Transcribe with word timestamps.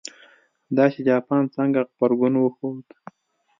دا 0.75 0.85
چې 0.93 0.99
جاپان 1.09 1.43
څنګه 1.55 1.79
غبرګون 1.87 2.33
وښود. 2.37 2.87